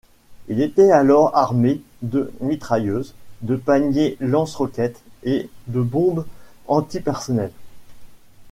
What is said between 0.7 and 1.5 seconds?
alors